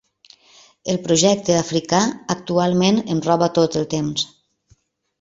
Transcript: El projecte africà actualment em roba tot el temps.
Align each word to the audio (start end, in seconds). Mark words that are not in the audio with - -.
El 0.93 0.97
projecte 1.03 1.59
africà 1.59 2.01
actualment 2.39 3.01
em 3.15 3.23
roba 3.31 3.55
tot 3.61 3.81
el 3.83 3.89
temps. 3.97 4.29